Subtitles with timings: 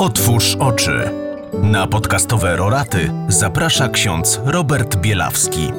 [0.00, 1.10] Otwórz oczy.
[1.62, 5.72] Na podcastowe roraty zaprasza ksiądz Robert Bielawski.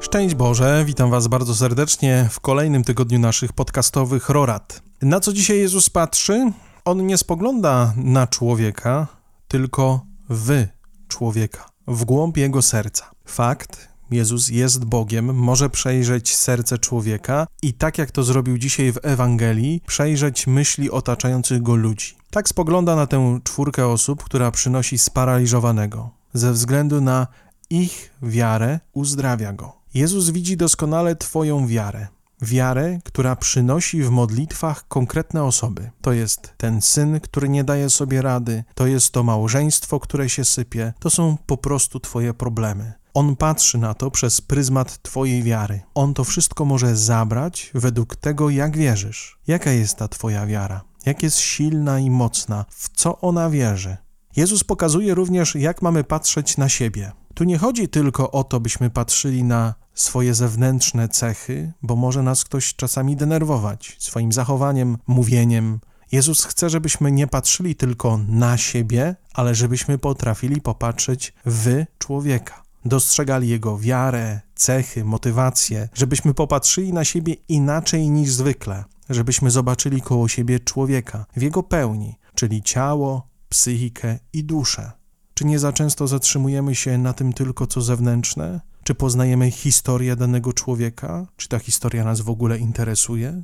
[0.00, 4.82] Szczęść Boże, witam Was bardzo serdecznie w kolejnym tygodniu naszych podcastowych rorat.
[5.02, 6.52] Na co dzisiaj Jezus patrzy?
[6.84, 9.06] On nie spogląda na człowieka,
[9.48, 10.00] tylko
[10.30, 10.66] w
[11.08, 13.10] człowieka, w głąb jego serca.
[13.24, 18.98] Fakt, Jezus jest Bogiem, może przejrzeć serce człowieka i tak jak to zrobił dzisiaj w
[19.02, 22.16] Ewangelii, przejrzeć myśli otaczających go ludzi.
[22.30, 26.10] Tak spogląda na tę czwórkę osób, która przynosi sparaliżowanego.
[26.34, 27.26] Ze względu na
[27.70, 29.72] ich wiarę uzdrawia go.
[29.94, 32.06] Jezus widzi doskonale Twoją wiarę.
[32.42, 35.90] Wiarę, która przynosi w modlitwach konkretne osoby.
[36.02, 40.44] To jest ten syn, który nie daje sobie rady, to jest to małżeństwo, które się
[40.44, 42.92] sypie, to są po prostu Twoje problemy.
[43.16, 45.80] On patrzy na to przez pryzmat Twojej wiary.
[45.94, 49.38] On to wszystko może zabrać według tego, jak wierzysz.
[49.46, 50.80] Jaka jest ta Twoja wiara?
[51.06, 52.64] Jak jest silna i mocna?
[52.70, 53.96] W co ona wierzy?
[54.36, 57.12] Jezus pokazuje również, jak mamy patrzeć na siebie.
[57.34, 62.44] Tu nie chodzi tylko o to, byśmy patrzyli na swoje zewnętrzne cechy, bo może nas
[62.44, 65.80] ktoś czasami denerwować swoim zachowaniem, mówieniem.
[66.12, 73.48] Jezus chce, żebyśmy nie patrzyli tylko na siebie, ale żebyśmy potrafili popatrzeć w człowieka dostrzegali
[73.48, 80.60] jego wiarę, cechy, motywacje, żebyśmy popatrzyli na siebie inaczej niż zwykle, żebyśmy zobaczyli koło siebie
[80.60, 84.92] człowieka w jego pełni, czyli ciało, psychikę i duszę.
[85.34, 88.60] Czy nie za często zatrzymujemy się na tym tylko, co zewnętrzne?
[88.84, 91.26] Czy poznajemy historię danego człowieka?
[91.36, 93.42] Czy ta historia nas w ogóle interesuje?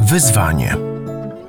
[0.00, 0.76] Wyzwanie.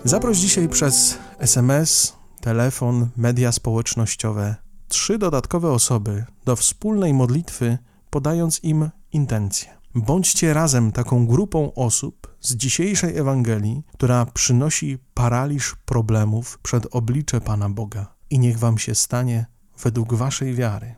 [0.04, 4.56] Zaproś dzisiaj przez SMS, telefon, media społecznościowe
[4.88, 7.78] trzy dodatkowe osoby do wspólnej modlitwy,
[8.10, 9.78] podając im intencje.
[9.96, 17.70] Bądźcie razem taką grupą osób z dzisiejszej Ewangelii, która przynosi paraliż problemów przed oblicze Pana
[17.70, 18.14] Boga.
[18.30, 19.46] I niech Wam się stanie
[19.84, 20.96] według Waszej wiary.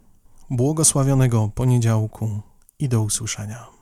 [0.50, 2.42] Błogosławionego poniedziałku
[2.80, 3.79] i do usłyszenia.